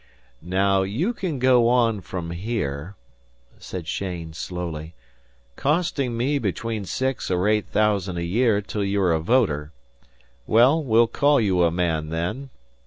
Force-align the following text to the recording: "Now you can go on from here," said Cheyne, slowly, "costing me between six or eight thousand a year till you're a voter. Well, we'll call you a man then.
"Now 0.41 0.81
you 0.81 1.13
can 1.13 1.37
go 1.37 1.69
on 1.69 2.01
from 2.01 2.31
here," 2.31 2.95
said 3.59 3.85
Cheyne, 3.85 4.33
slowly, 4.33 4.95
"costing 5.55 6.17
me 6.17 6.39
between 6.39 6.85
six 6.85 7.29
or 7.29 7.47
eight 7.47 7.67
thousand 7.67 8.17
a 8.17 8.23
year 8.23 8.61
till 8.63 8.83
you're 8.83 9.11
a 9.13 9.19
voter. 9.19 9.73
Well, 10.47 10.83
we'll 10.83 11.05
call 11.05 11.39
you 11.39 11.61
a 11.61 11.69
man 11.69 12.09
then. 12.09 12.49